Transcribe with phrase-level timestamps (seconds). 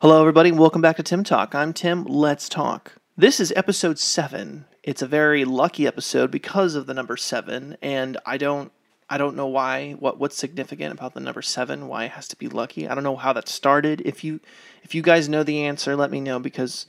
[0.00, 1.54] Hello, everybody, and welcome back to Tim Talk.
[1.54, 2.04] I'm Tim.
[2.04, 2.96] Let's talk.
[3.16, 4.66] This is episode seven.
[4.82, 8.72] It's a very lucky episode because of the number seven, and I don't,
[9.08, 9.92] I don't know why.
[9.92, 11.88] What what's significant about the number seven?
[11.88, 12.86] Why it has to be lucky?
[12.86, 14.02] I don't know how that started.
[14.04, 14.40] If you,
[14.82, 16.86] if you guys know the answer, let me know because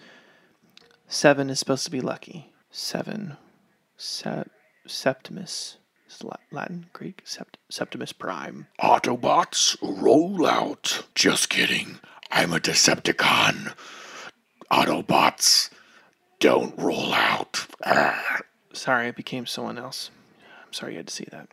[1.08, 2.52] seven is supposed to be lucky.
[2.72, 3.38] Seven,
[3.96, 4.50] se-
[4.86, 5.78] Septimus.
[6.52, 8.68] Latin, Greek, Sept- Septimus Prime.
[8.82, 11.06] Autobots, roll out.
[11.16, 12.00] Just kidding.
[12.32, 13.74] I'm a Decepticon.
[14.72, 15.70] Autobots,
[16.40, 17.68] don't roll out.
[17.86, 18.40] Ah.
[18.74, 20.12] Sorry, I became someone else.
[20.66, 21.50] I'm sorry you had to see that.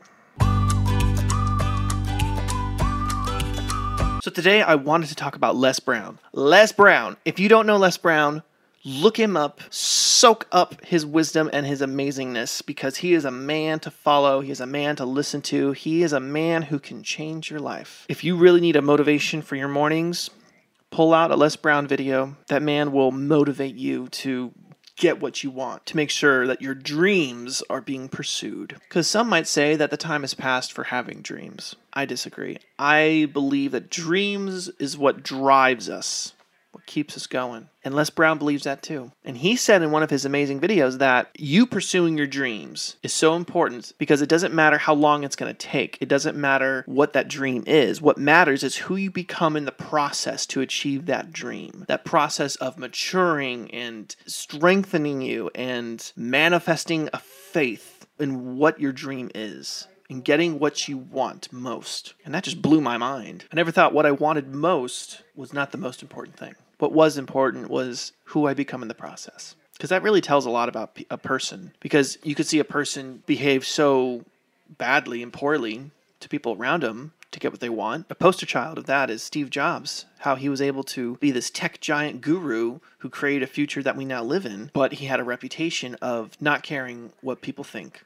[4.23, 6.19] So today I wanted to talk about Les Brown.
[6.33, 7.17] Les Brown.
[7.25, 8.43] If you don't know Les Brown,
[8.84, 13.81] look him up, soak up his wisdom and his amazingness because he is a man
[13.81, 17.03] to follow, he is a man to listen to, he is a man who can
[17.03, 18.06] change your life.
[18.09, 20.31] If you really need a motivation for your mornings,
[20.95, 22.37] pull out a Les Brown video.
[22.47, 24.53] That man will motivate you to
[24.97, 28.77] get what you want, to make sure that your dreams are being pursued.
[28.89, 31.75] Because some might say that the time has passed for having dreams.
[31.92, 32.59] I disagree.
[32.78, 36.34] I believe that dreams is what drives us,
[36.87, 37.69] keeps us going.
[37.85, 39.13] And Les Brown believes that too.
[39.25, 43.13] And he said in one of his amazing videos that you pursuing your dreams is
[43.13, 45.99] so important because it doesn't matter how long it's going to take.
[46.01, 48.01] It doesn't matter what that dream is.
[48.01, 51.85] What matters is who you become in the process to achieve that dream.
[51.89, 59.31] That process of maturing and strengthening you and manifesting a faith in what your dream
[59.35, 62.15] is and getting what you want most.
[62.25, 63.45] And that just blew my mind.
[63.53, 66.55] I never thought what I wanted most was not the most important thing.
[66.78, 69.55] What was important was who I become in the process.
[69.75, 71.72] Because that really tells a lot about a person.
[71.81, 74.25] Because you could see a person behave so
[74.78, 78.06] badly and poorly to people around them to get what they want.
[78.08, 81.50] A poster child of that is Steve Jobs, how he was able to be this
[81.50, 85.20] tech giant guru who created a future that we now live in, but he had
[85.20, 88.05] a reputation of not caring what people think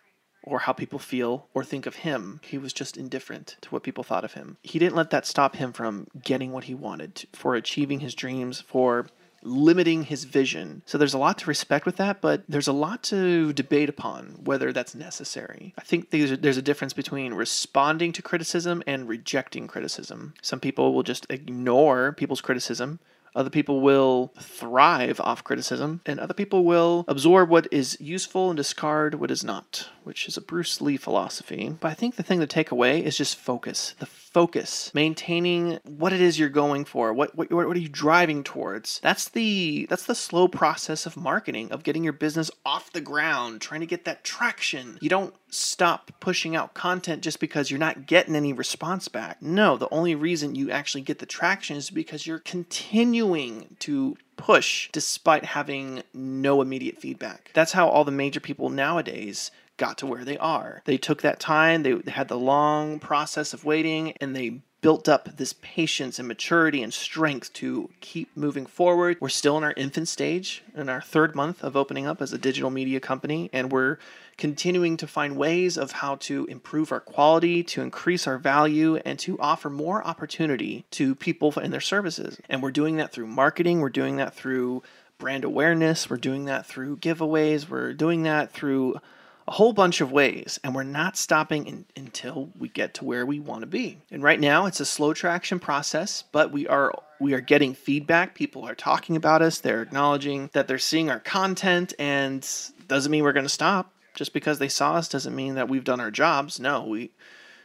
[0.48, 2.40] or how people feel or think of him.
[2.42, 4.56] He was just indifferent to what people thought of him.
[4.62, 8.60] He didn't let that stop him from getting what he wanted, for achieving his dreams,
[8.60, 9.06] for
[9.42, 10.82] limiting his vision.
[10.86, 14.40] So there's a lot to respect with that, but there's a lot to debate upon
[14.44, 15.74] whether that's necessary.
[15.78, 20.34] I think there's a, difference between responding to criticism and rejecting criticism.
[20.42, 22.98] Some people will just ignore people's criticism.
[23.34, 28.56] Other people will thrive off criticism, and other people will absorb what is useful and
[28.56, 31.76] discard what is not, which is a Bruce Lee philosophy.
[31.78, 33.94] But I think the thing to take away is just focus.
[33.98, 37.12] The focus, maintaining what it is you're going for.
[37.12, 39.00] What what what are you driving towards?
[39.00, 43.60] That's the that's the slow process of marketing, of getting your business off the ground,
[43.60, 44.96] trying to get that traction.
[45.02, 49.42] You don't stop pushing out content just because you're not getting any response back.
[49.42, 54.88] No, the only reason you actually get the traction is because you're continuing to push
[54.92, 57.50] despite having no immediate feedback.
[57.52, 60.82] That's how all the major people nowadays got to where they are.
[60.86, 65.36] They took that time, they had the long process of waiting, and they built up
[65.36, 69.16] this patience and maturity and strength to keep moving forward.
[69.20, 72.38] We're still in our infant stage, in our third month of opening up as a
[72.38, 73.98] digital media company, and we're
[74.36, 79.18] continuing to find ways of how to improve our quality, to increase our value, and
[79.18, 82.38] to offer more opportunity to people and their services.
[82.48, 84.84] And we're doing that through marketing, we're doing that through
[85.18, 89.00] brand awareness, we're doing that through giveaways, we're doing that through
[89.48, 93.24] a whole bunch of ways, and we're not stopping in, until we get to where
[93.24, 93.96] we want to be.
[94.10, 98.34] And right now, it's a slow traction process, but we are we are getting feedback.
[98.34, 99.58] People are talking about us.
[99.58, 102.46] They're acknowledging that they're seeing our content, and
[102.88, 103.90] doesn't mean we're going to stop.
[104.14, 106.60] Just because they saw us doesn't mean that we've done our jobs.
[106.60, 107.10] No, we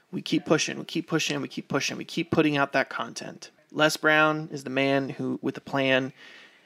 [0.10, 3.52] we keep pushing, we keep pushing, we keep pushing, we keep putting out that content.
[3.74, 6.14] Les Brown is the man who with a plan,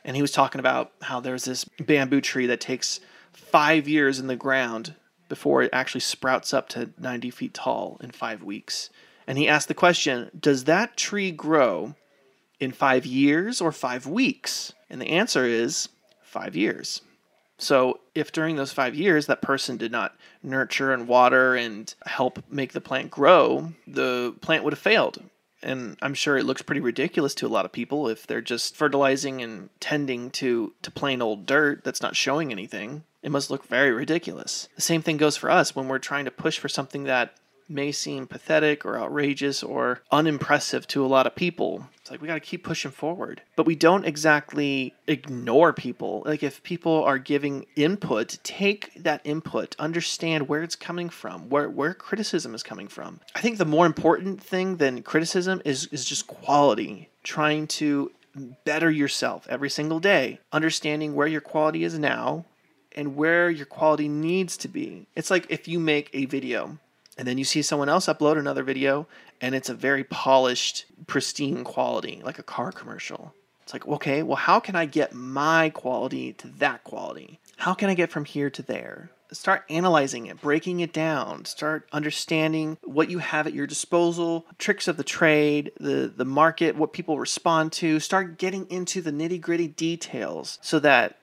[0.05, 2.99] and he was talking about how there's this bamboo tree that takes
[3.33, 4.93] five years in the ground
[5.29, 8.89] before it actually sprouts up to 90 feet tall in five weeks.
[9.27, 11.95] And he asked the question Does that tree grow
[12.59, 14.73] in five years or five weeks?
[14.89, 15.89] And the answer is
[16.21, 17.01] five years.
[17.59, 22.43] So, if during those five years that person did not nurture and water and help
[22.49, 25.23] make the plant grow, the plant would have failed.
[25.63, 28.75] And I'm sure it looks pretty ridiculous to a lot of people if they're just
[28.75, 33.03] fertilizing and tending to, to plain old dirt that's not showing anything.
[33.23, 34.69] It must look very ridiculous.
[34.75, 37.33] The same thing goes for us when we're trying to push for something that
[37.69, 41.87] may seem pathetic or outrageous or unimpressive to a lot of people.
[41.99, 43.41] It's like we got to keep pushing forward.
[43.55, 46.23] But we don't exactly ignore people.
[46.25, 51.69] Like if people are giving input, take that input, understand where it's coming from, where
[51.69, 53.19] where criticism is coming from.
[53.35, 58.11] I think the more important thing than criticism is is just quality, trying to
[58.63, 62.45] better yourself every single day, understanding where your quality is now
[62.97, 65.05] and where your quality needs to be.
[65.15, 66.79] It's like if you make a video
[67.17, 69.07] and then you see someone else upload another video
[69.39, 73.33] and it's a very polished, pristine quality, like a car commercial.
[73.61, 77.39] It's like, okay, well, how can I get my quality to that quality?
[77.57, 79.11] How can I get from here to there?
[79.31, 84.87] Start analyzing it, breaking it down, start understanding what you have at your disposal, tricks
[84.87, 87.99] of the trade, the, the market, what people respond to.
[87.99, 91.17] Start getting into the nitty gritty details so that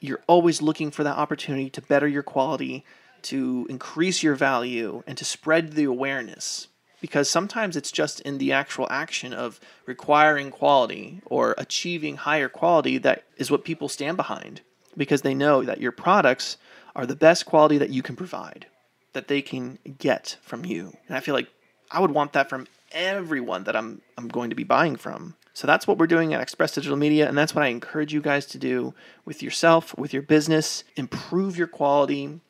[0.00, 2.84] you're always looking for that opportunity to better your quality,
[3.22, 6.68] to increase your value, and to spread the awareness.
[7.00, 12.98] Because sometimes it's just in the actual action of requiring quality or achieving higher quality
[12.98, 14.60] that is what people stand behind.
[14.96, 16.58] Because they know that your products
[16.94, 18.66] are the best quality that you can provide
[19.12, 20.92] that they can get from you.
[21.08, 21.48] And i feel like
[21.90, 25.66] i would want that from everyone that i'm i'm going to be buying from so
[25.66, 28.46] that's what we're doing at express digital media and that's what i encourage you guys
[28.46, 28.94] to do
[29.24, 32.40] with yourself with your business improve your quality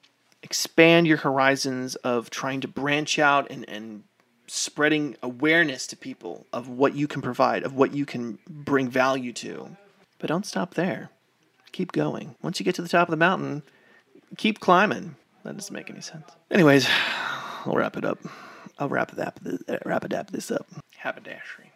[0.42, 4.02] expand your horizons of trying to branch out and, and
[4.46, 9.32] spreading awareness to people of what you can provide, of what you can bring value
[9.32, 9.76] to.
[10.18, 11.10] But don't stop there.
[11.72, 12.34] Keep going.
[12.42, 13.62] Once you get to the top of the mountain,
[14.36, 15.14] keep climbing.
[15.44, 16.28] That doesn't make any sense.
[16.50, 16.88] Anyways,
[17.64, 18.18] I'll wrap it up.
[18.78, 19.38] I'll wrap it up.
[19.84, 20.30] Wrap it up.
[20.30, 20.66] This up.
[20.96, 21.69] Haberdashery.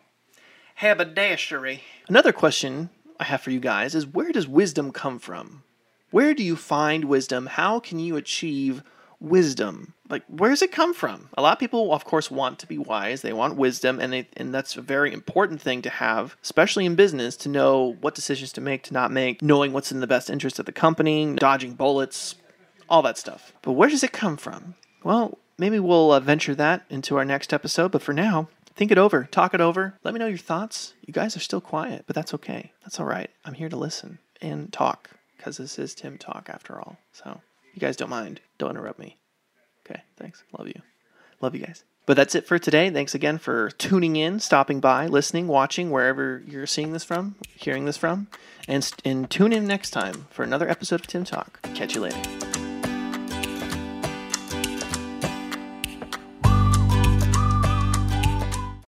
[0.74, 1.80] Haberdashery.
[2.08, 2.90] Another question
[3.20, 5.62] I have for you guys is where does wisdom come from?
[6.10, 7.46] Where do you find wisdom?
[7.46, 8.82] How can you achieve
[9.24, 12.66] wisdom like where does it come from a lot of people of course want to
[12.66, 16.36] be wise they want wisdom and they, and that's a very important thing to have
[16.42, 20.00] especially in business to know what decisions to make to not make knowing what's in
[20.00, 22.34] the best interest of the company dodging bullets
[22.88, 26.84] all that stuff but where does it come from well maybe we'll uh, venture that
[26.90, 30.20] into our next episode but for now think it over talk it over let me
[30.20, 33.54] know your thoughts you guys are still quiet but that's okay that's all right i'm
[33.54, 37.40] here to listen and talk because this is tim talk after all so
[37.74, 39.18] you guys don't mind, don't interrupt me.
[39.84, 40.44] Okay, thanks.
[40.56, 40.80] Love you.
[41.40, 41.84] Love you guys.
[42.06, 42.90] But that's it for today.
[42.90, 47.86] Thanks again for tuning in, stopping by, listening, watching, wherever you're seeing this from, hearing
[47.86, 48.28] this from.
[48.68, 51.60] And, and tune in next time for another episode of Tim Talk.
[51.74, 52.53] Catch you later.